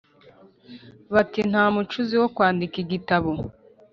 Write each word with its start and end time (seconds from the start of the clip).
bati; 1.13 1.41
nta 1.49 1.63
mucuzi 1.73 2.15
wo 2.21 2.27
kwandika 2.35 2.75
igitabo 2.83 3.31